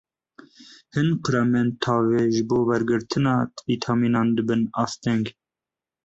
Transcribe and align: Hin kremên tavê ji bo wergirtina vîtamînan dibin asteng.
Hin 0.95 1.09
kremên 1.27 1.67
tavê 1.85 2.21
ji 2.33 2.43
bo 2.49 2.57
wergirtina 2.69 3.35
vîtamînan 3.67 4.27
dibin 4.35 4.63
asteng. 4.83 5.25